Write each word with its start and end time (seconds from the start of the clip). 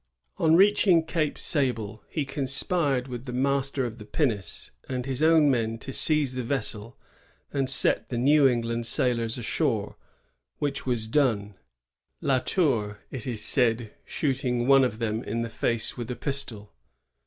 On 0.39 0.55
reaching 0.55 1.05
Cape 1.05 1.37
Sable, 1.37 2.01
he 2.09 2.25
conspired 2.25 3.07
with 3.07 3.25
the 3.25 3.31
master 3.31 3.85
of 3.85 3.99
the 3.99 4.03
pinnace 4.05 4.71
and 4.89 5.05
his 5.05 5.21
own 5.21 5.51
men 5.51 5.77
to 5.77 5.93
seize 5.93 6.33
the 6.33 6.41
vessel 6.41 6.97
and 7.53 7.69
set 7.69 8.09
the 8.09 8.17
New 8.17 8.47
England 8.47 8.87
sailors 8.87 9.37
ashore,— 9.37 9.97
which 10.57 10.87
was 10.87 11.07
done. 11.07 11.53
La 12.19 12.39
Tour, 12.39 12.97
it 13.11 13.27
is 13.27 13.45
said, 13.45 13.93
shooting 14.03 14.65
one 14.65 14.83
of 14.83 14.97
them 14.97 15.23
in 15.23 15.43
the 15.43 15.49
face 15.49 15.97
with 15.97 16.09
a 16.09 16.15
pistol. 16.15 16.73